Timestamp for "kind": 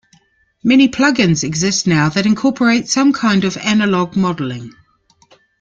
3.13-3.43